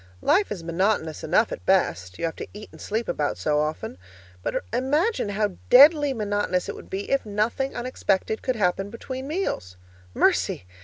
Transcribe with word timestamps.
Life 0.23 0.51
is 0.51 0.63
monotonous 0.63 1.23
enough 1.23 1.51
at 1.51 1.63
best; 1.67 2.17
you 2.17 2.25
have 2.25 2.35
to 2.37 2.47
eat 2.55 2.69
and 2.71 2.81
sleep 2.81 3.07
about 3.07 3.37
so 3.37 3.59
often. 3.59 3.99
But 4.41 4.63
imagine 4.73 5.29
how 5.29 5.57
DEADLY 5.69 6.11
monotonous 6.13 6.67
it 6.67 6.73
would 6.73 6.89
be 6.89 7.11
if 7.11 7.23
nothing 7.23 7.75
unexpected 7.75 8.41
could 8.41 8.55
happen 8.55 8.89
between 8.89 9.27
meals. 9.27 9.77
Mercy! 10.15 10.65